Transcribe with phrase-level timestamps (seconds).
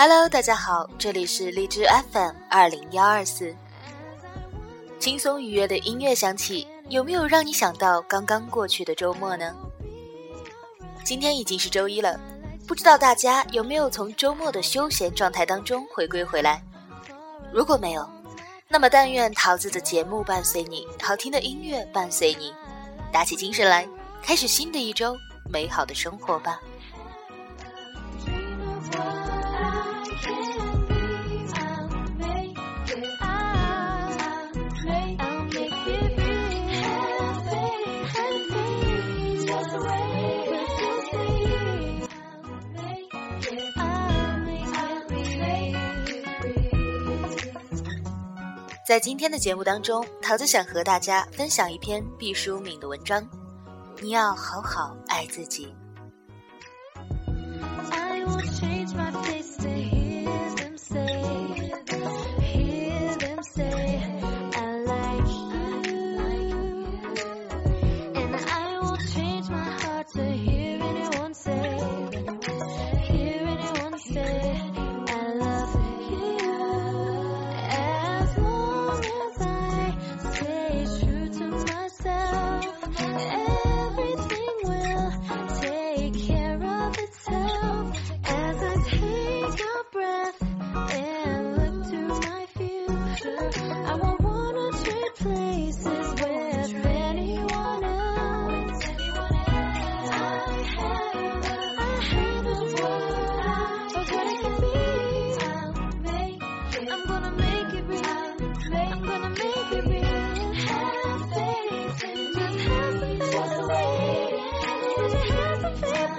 [0.00, 3.52] Hello，大家好，这里是荔枝 FM 二零幺二四，
[5.00, 9.52] 轻松愉悦的音乐响起，有没有让你想到刚刚过去的周末呢？
[11.04, 12.16] 今天已经是周一了，
[12.64, 16.62] 不知道大家有没有从周末的休闲状态当中回归回来？
[17.52, 18.08] 如果没有，
[18.68, 22.54] 那么但愿桃子的节目伴随你，好听的音乐伴随你，
[23.10, 23.84] 打起精神来，
[24.22, 25.16] 开始新的一周
[25.50, 26.60] 美好的生活吧。
[48.88, 53.22] 在今天的节目当中，桃子想和大家分享一篇毕淑敏的文章。
[54.00, 55.68] 你要好好爱自己。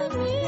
[0.00, 0.39] You.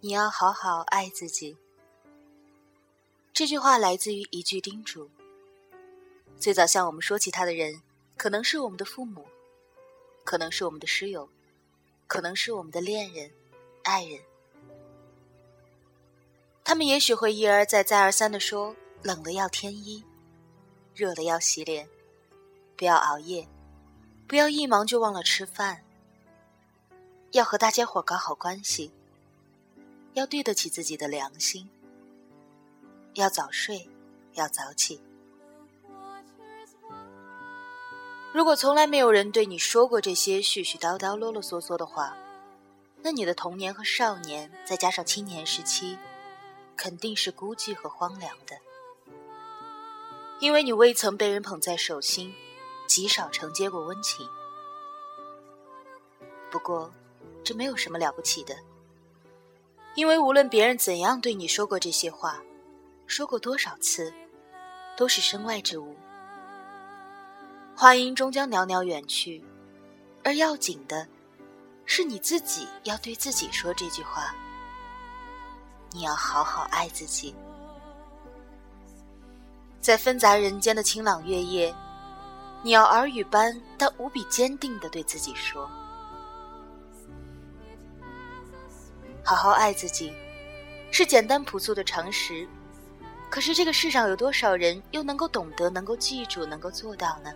[0.00, 1.56] 你要好好爱自己。
[3.32, 5.10] 这句话来自于一句叮嘱。
[6.38, 7.82] 最早向我们说起他的人，
[8.16, 9.26] 可能是我们的父母，
[10.22, 11.28] 可能是我们的师友，
[12.06, 13.32] 可能是我们的恋人、
[13.82, 14.20] 爱人。
[16.62, 20.04] 他们也许会一而再、再而三的说：冷了要添衣，
[20.94, 21.88] 热了要洗脸，
[22.76, 23.48] 不要熬夜，
[24.28, 25.84] 不要一忙就忘了吃饭，
[27.32, 28.92] 要和大家伙搞好关系。
[30.18, 31.70] 要对得起自己的良心，
[33.14, 33.88] 要早睡，
[34.32, 35.00] 要早起。
[38.34, 42.16] 如果从来没有人对你说过这些絮絮叨叨、啰啰嗦嗦的话，
[43.00, 45.96] 那你的童年和少年，再加上青年时期，
[46.76, 48.58] 肯定是孤寂和荒凉的，
[50.40, 52.34] 因为你未曾被人捧在手心，
[52.88, 54.28] 极少承接过温情。
[56.50, 56.92] 不过，
[57.44, 58.56] 这没有什么了不起的。
[59.98, 62.40] 因为无论别人怎样对你说过这些话，
[63.08, 64.14] 说过多少次，
[64.96, 65.96] 都是身外之物。
[67.74, 69.42] 话音终将袅袅远去，
[70.22, 71.04] 而要紧的，
[71.84, 74.32] 是你自己要对自己说这句话。
[75.90, 77.34] 你要好好爱自己，
[79.80, 81.74] 在纷杂人间的清朗月夜，
[82.62, 85.68] 你要耳语般但无比坚定的对自己说。
[89.28, 90.10] 好好爱自己，
[90.90, 92.48] 是简单朴素的常识。
[93.28, 97.30] 可是这个世上有多少人又能够懂得、能够记住、能够做到呢？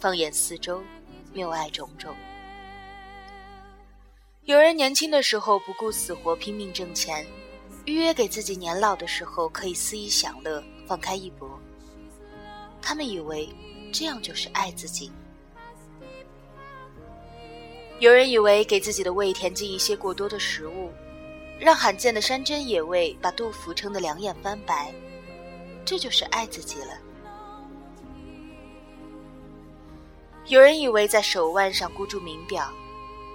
[0.00, 0.82] 放眼四周，
[1.34, 2.16] 谬爱种种。
[4.44, 7.26] 有人年轻的时候不顾死活拼命挣钱，
[7.84, 11.60] 预约给自己年老的时候可以肆意享乐，放开一搏。
[12.80, 13.54] 他们以为
[13.92, 15.12] 这样就是爱自己。
[17.98, 20.92] 有人以为给自己的胃填进一些过多的食物，
[21.58, 24.94] 让罕见的山珍野味把杜甫撑得两眼翻白，
[25.84, 26.96] 这就是爱自己了。
[30.46, 32.72] 有人以为在手腕上箍住名表，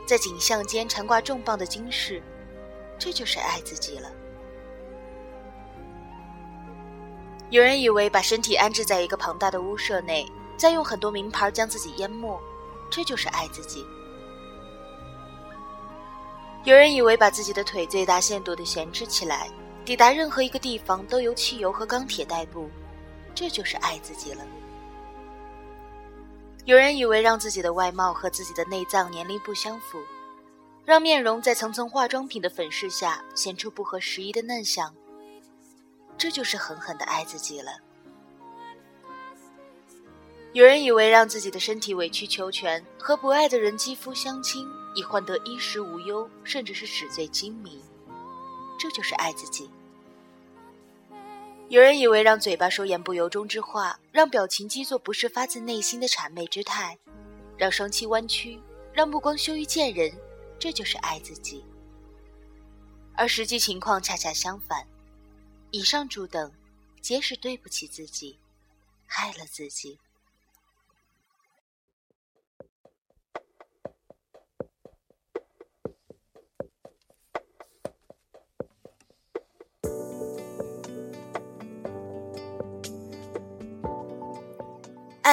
[0.08, 2.24] 在颈项间缠挂重磅的金饰，
[2.98, 4.10] 这就是爱自己了。
[7.50, 10.26] 有人以为把身体安置在一个庞大的屋舍内，
[10.56, 12.40] 再用很多名牌将自己淹没，
[12.90, 13.86] 这就是爱自己。
[16.66, 19.50] 有人以为把自己的腿最大限度的闲置起来，
[19.84, 22.70] 抵达任何一个地方都由汽油和钢铁代步，
[23.36, 24.46] 这就是爱自己了。
[26.64, 30.00] 有人以为让自己的外貌和自己的内脏年龄不相符，
[30.86, 34.96] 让面容在层层化妆品的粉饰下显出不合时宜的嫩相，
[36.18, 37.74] 这就是狠狠的爱自己了。
[40.54, 44.66] 有人以为让自己的身体委曲求全，和不爱的人肌肤相亲。
[44.96, 47.82] 以换得衣食无忧，甚至是纸醉金迷，
[48.80, 49.70] 这就是爱自己。
[51.70, 56.98] 有人以为让嘴巴说言不由衷之话，让表情肌做不是发自内心的谄媚之态，
[57.58, 58.60] 让双膝弯曲，
[58.94, 60.12] 让目光羞于见人，
[60.60, 61.64] 这就是爱自己。
[63.16, 64.86] 而实际情况恰恰相反，
[65.72, 66.52] 以上诸等，
[67.02, 68.38] 皆是对不起自己，
[69.08, 69.98] 害了自己。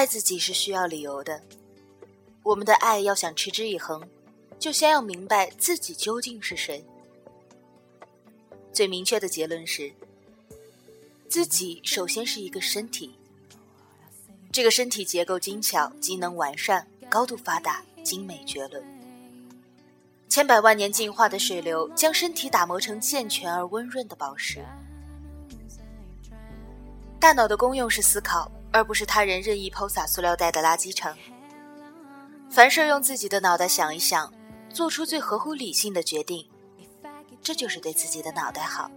[0.01, 1.43] 爱自己是需要理由的，
[2.43, 4.03] 我们的爱要想持之以恒，
[4.59, 6.83] 就先要明白自己究竟是谁。
[8.73, 9.93] 最明确的结论是，
[11.29, 13.15] 自己首先是一个身体，
[14.51, 18.83] 这个身体结构精巧、机能完善、高度发达、精美绝伦。
[20.31, 24.65] 千百万年进化的水流将身体打磨成健全而温润的宝石。
[27.21, 28.51] 大脑的功用是思考。
[28.73, 31.17] 而不是他人任意抛洒塑料袋的垃圾场。
[32.49, 34.33] 凡事用自己的脑袋想一想，
[34.73, 36.49] 做出最合乎理性的决定，
[37.43, 38.91] 这就是对自己的脑袋好。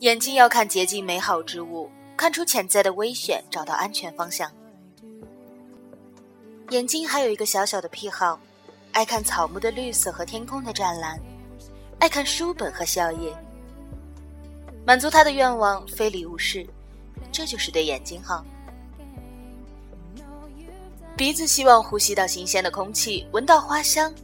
[0.00, 4.50] 眼睛要看洁净美好之物，看出潜在的危险，找到安全方向。
[6.70, 8.40] 眼睛还有一个小小的癖好，
[8.92, 11.20] 爱看草木的绿色和天空的湛蓝，
[12.00, 13.32] 爱看书本和笑靥。
[14.84, 16.66] 满足他的愿望，非礼勿视。
[17.32, 18.44] 这就是对眼睛好。
[21.16, 24.14] 鼻子希望呼吸到新鲜的空气，闻到花香，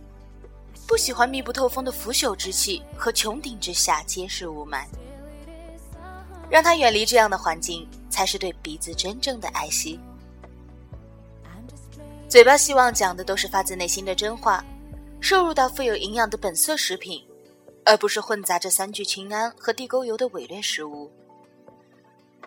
[0.87, 4.85] 不喜欢密不透风的腐朽之气和穹顶之下皆是雾霾。
[6.50, 10.00] 让他远离这样的环境，才是对鼻子真正的爱惜。
[12.27, 14.65] 嘴巴希望讲的都是发自内心的真话，
[15.21, 17.23] 摄入到富有营养的本色食品，
[17.85, 21.11] 而不是混杂着三聚氰胺和地沟油的伪劣食物。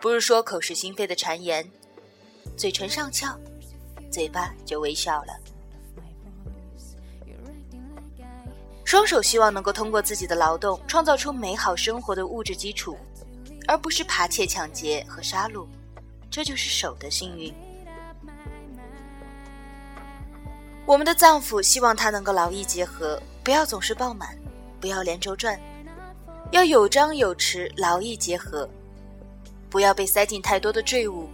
[0.02, 1.64] 不是说口是心非的谗言，
[2.56, 3.38] 嘴唇上翘，
[4.10, 5.32] 嘴巴就微笑了。
[8.84, 12.98] 双手希望能够通过自己的劳动创造出美好生活的物质基础，
[13.68, 15.68] 而不是扒窃、抢劫和杀戮，
[16.28, 17.54] 这就是手的幸运。
[20.84, 24.36] 我们的脏腑希望它能够劳逸结合，不要总是爆满，
[24.80, 25.56] 不要连轴转，
[26.50, 28.68] 要有张有弛，劳逸结合。
[29.72, 31.30] 不要被塞进太多的坠物，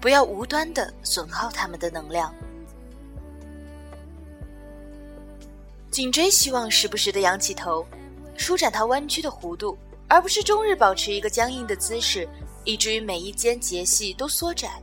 [0.00, 2.34] 不要无端的损耗他们的能量。
[5.90, 7.86] 颈椎希望时不时的仰起头，
[8.38, 9.76] 舒展它弯曲的弧度，
[10.08, 12.26] 而不是终日保持一个僵硬的姿势，
[12.64, 14.80] 以至于每一间节隙都缩窄，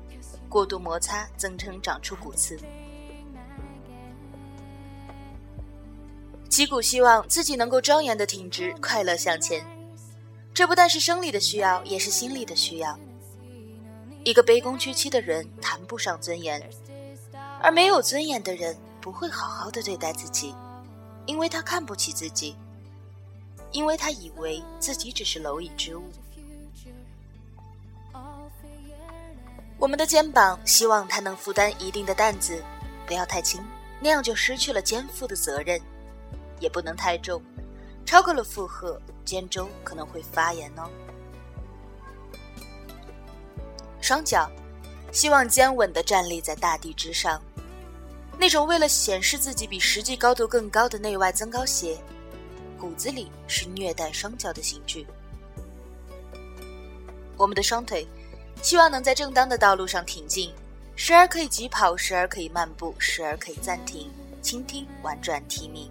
[0.47, 2.55] 过度摩擦增生长出骨刺。
[6.47, 9.74] 脊骨希望自己能够庄严的挺直，快乐向前。
[10.55, 12.97] 这不但是生理的需要，也是心理的需要。
[14.23, 16.63] 一个卑躬屈膝的人谈不上尊严，
[17.61, 20.55] 而没有尊严的人不会好好的对待自己，
[21.25, 22.55] 因为他看不起自己，
[23.71, 26.03] 因为他以为自己只是蝼蚁之物。
[29.77, 32.63] 我们的肩膀希望它能负担一定的担子，
[33.05, 33.61] 不要太轻，
[33.99, 35.77] 那样就失去了肩负的责任；
[36.61, 37.43] 也不能太重，
[38.05, 38.99] 超过了负荷。
[39.25, 40.87] 肩周可能会发炎哦。
[43.99, 44.47] 双脚，
[45.11, 47.41] 希望坚稳的站立在大地之上。
[48.37, 51.97] 那种为了显示自己比实际高度更高的内外增高鞋，
[52.79, 55.07] 骨子里是虐待双脚的刑具。
[57.35, 58.05] 我们的双腿，
[58.61, 60.53] 希望能在正当的道路上挺进，
[60.95, 65.89] 时而可以疾跑，时而可以漫步，时而可以暂停，倾听，婉转啼鸣。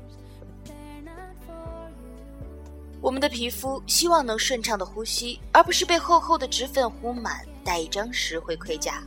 [3.05, 9.03] 我们的皮肤希望能顺畅的呼吸，而不是被厚厚的脂粉糊满，带一张石灰盔甲。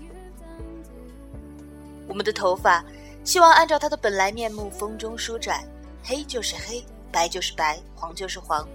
[2.08, 2.86] 我们的头发
[3.24, 5.68] 希望按照它的本来面目风中舒展，
[6.04, 8.70] 黑就是黑，白就是白，黄就是黄，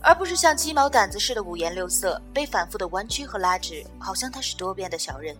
[0.00, 5.36] 而不是像鸡毛掸子似的五颜六色，被反复的弯曲和拉直，好像它是多变的小人。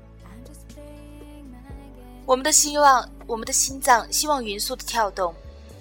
[2.26, 5.34] 我们的希望，我们的心脏希望匀速的跳动。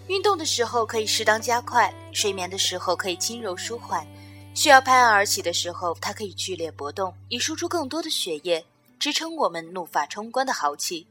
[0.07, 4.07] 运动的时候可以适当加快，睡眠的时候可以轻柔舒缓，
[4.53, 8.63] 需要拍案而起的时候，它可以剧烈搏动，以输出更多的血液，
[8.97, 11.05] 支撑我们怒发冲冠的豪气；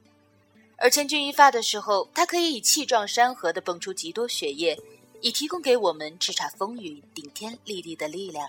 [0.78, 4.78] 而千钧一发的时候，它可以以气壮山河的蹦出极多血液，
[5.20, 8.48] 以提供给我们叱咤风云、顶天立地的力量。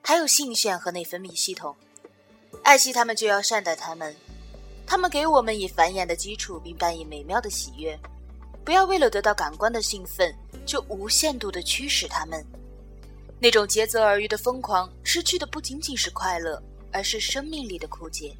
[0.00, 1.76] 还有性腺和内分泌系统，
[2.62, 4.16] 爱惜它们就要善待它们，
[4.86, 7.98] 它们给我们以繁衍的基础，并伴以美妙的喜悦。
[8.64, 12.44] 不要为了得到感官的兴奋，就无限度的驱使他们。
[13.40, 18.36] 那种竭泽而渔的疯狂，失去的不仅仅是快乐，而是生命力的枯竭。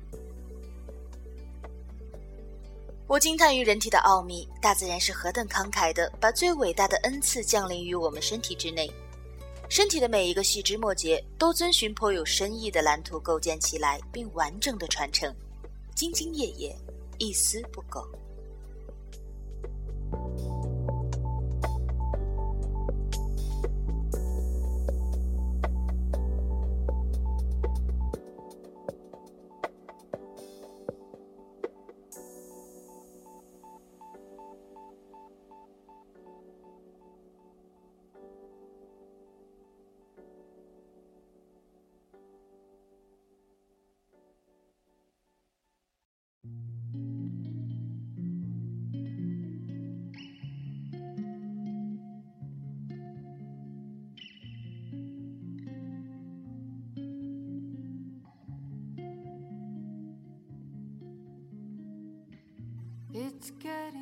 [3.09, 8.91] 我惊叹于人体的奥秘，大自然是何等慷慨的，把最伟大的恩赐降临于我们身体之内。
[9.69, 15.35] 身体的每一个细枝末节，都遵循颇有深意的蓝图构建起来，并完整的传承，
[15.97, 16.75] 兢兢业业，
[17.19, 18.07] 一丝不苟。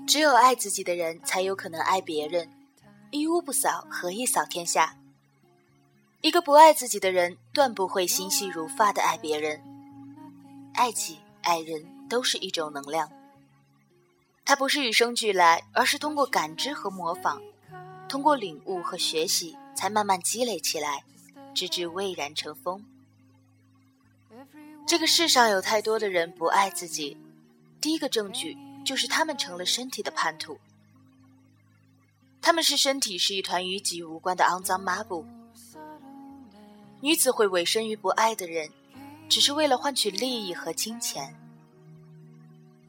[0.06, 2.50] 只有爱自己的人，才有可能爱别人。
[3.10, 4.96] 一屋不扫，何以扫天下？
[6.20, 9.62] 一个不爱自己的人，断不会心细如发的爱别人。
[10.74, 13.10] 爱己、爱人，都是一种能量。
[14.44, 17.40] 它不是与生俱来，而是通过感知和模仿，
[18.08, 21.04] 通过领悟和学习，才慢慢积累起来，
[21.54, 22.84] 直至蔚然成风。
[24.86, 27.16] 这个世上有太多的人不爱自己，
[27.80, 28.56] 第一个证据。
[28.84, 30.58] 就是他们成了身体的叛徒，
[32.40, 35.24] 他们是身体是一团与己无关的肮脏抹布。
[37.00, 38.70] 女子会委身于不爱的人，
[39.28, 41.34] 只是为了换取利益和金钱。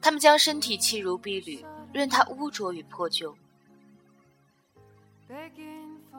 [0.00, 3.36] 他们将身体弃如敝履，任它污浊与破旧。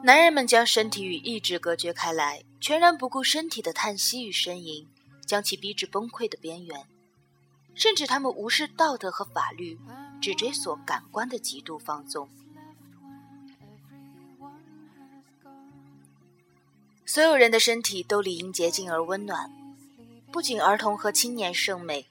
[0.02, 4.88] 男人们将身体与意志隔绝开来，全然不顾身体的叹息与呻吟，
[5.26, 6.86] 将其逼至崩溃的边缘。
[7.74, 9.78] 甚至他们无视道德和法律，
[10.20, 12.28] 只追索感官的极度放纵。
[17.06, 19.50] 所有人的身体都理应洁净而温暖，
[20.32, 22.08] 不仅儿童和青年圣美，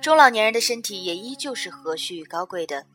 [0.00, 2.86] 中老年人的身体也依旧是和煦与高贵的。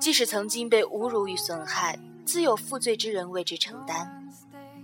[0.00, 4.28] 即使曾经被侮辱与损害，自有负罪之人为之承担，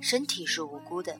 [0.00, 1.18] 身体是无辜的。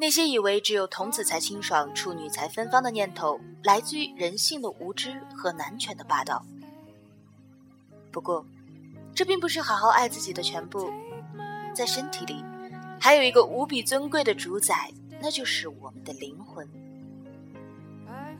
[0.00, 6.42] 那些以为只有童子才清爽、处女才芬芳的念头，来自于人性的无知和男权的霸道。
[8.10, 8.42] 不过，
[9.14, 10.90] 这并不是好好爱自己的全部。
[11.74, 12.42] 在身体里，
[12.98, 14.90] 还有一个无比尊贵的主宰，
[15.20, 16.66] 那就是我们的灵魂。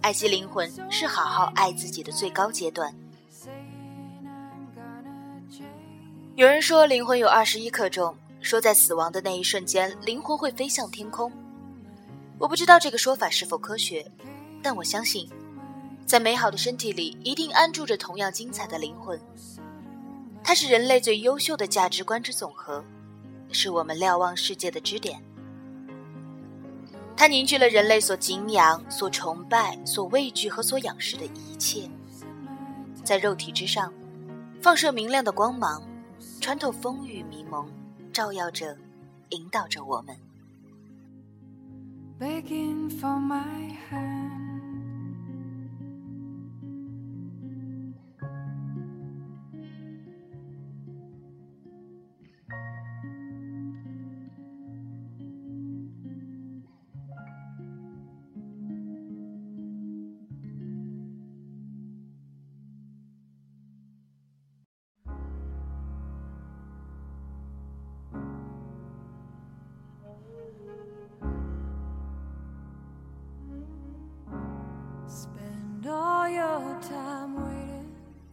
[0.00, 2.94] 爱惜灵魂，是好好爱自己的最高阶段。
[6.36, 11.30] 有人说，灵魂有二十一克重，说在死亡的那一瞬间，灵魂会飞向天空。
[12.40, 14.10] 我不知道这个说法是否科学，
[14.62, 15.28] 但我相信，
[16.06, 19.20] 在美好的身体里一定安住着同样精彩的灵魂。
[20.42, 22.82] 它是人类最优秀的价值观之总和，
[23.52, 25.22] 是我们瞭望世界的支点。
[27.14, 31.90] 它凝聚了人类所敬仰、所崇拜、所畏惧和所仰视的一切，
[33.04, 33.92] 在肉体之上，
[34.62, 35.82] 放射明亮的光芒，
[36.40, 37.70] 穿透风雨迷蒙，
[38.14, 38.74] 照耀着，
[39.28, 40.16] 引导着我们。
[42.20, 44.19] Begging for my hand.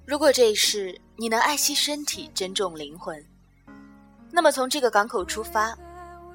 [0.08, 3.22] 如果这一世你能爱惜身体、珍重灵魂，
[4.32, 5.78] 那么从这个港口出发，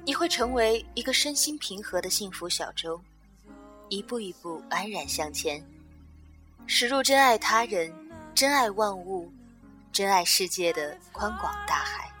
[0.05, 3.01] 你会成为一个身心平和的幸福小舟，
[3.89, 5.65] 一步一步安然向前，
[6.67, 7.91] 驶入真爱他人、
[8.35, 9.33] 真爱万物、
[9.91, 12.11] 真爱世界的宽广大海。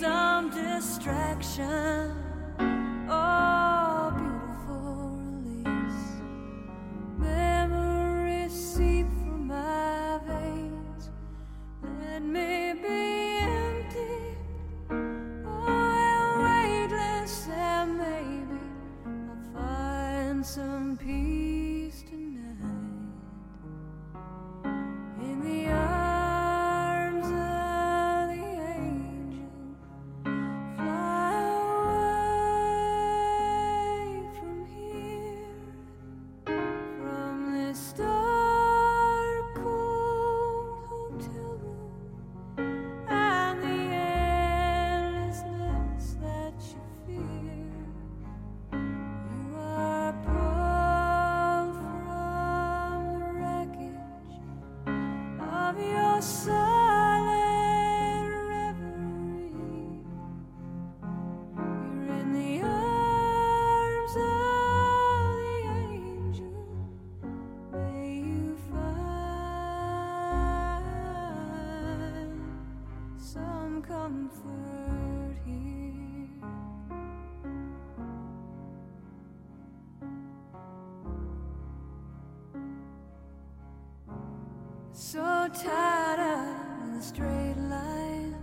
[0.00, 0.06] So
[1.00, 2.12] tied
[85.50, 88.34] up in a straight line,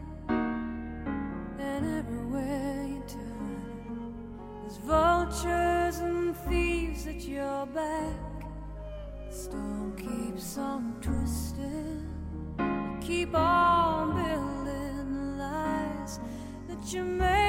[1.60, 4.13] and everywhere you turn,
[4.62, 8.44] there's vultures and thieves at your back.
[9.30, 12.08] The storm keeps on twisting,
[13.02, 16.20] keep on building the lies
[16.68, 17.44] that you make